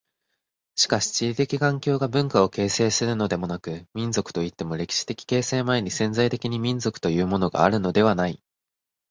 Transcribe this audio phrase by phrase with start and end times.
[0.73, 8.41] しかし地理的環境が文化を形成するのでもなく、民族といっても歴史的形成前に潜在的に民族というものがあるのではない。